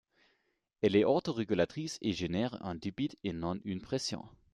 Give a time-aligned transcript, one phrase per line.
[0.81, 4.25] Elle est auto-régulatrice et génère un débit et non une pression.